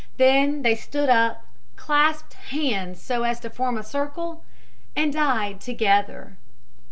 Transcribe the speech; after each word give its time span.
Then 0.17 0.63
they 0.63 0.73
stood 0.73 1.09
up, 1.09 1.45
clasped 1.75 2.33
hands 2.33 2.99
so 2.99 3.21
as 3.21 3.39
to 3.41 3.51
form 3.51 3.77
a 3.77 3.83
circle 3.83 4.43
and 4.95 5.13
died 5.13 5.61
together. 5.61 6.39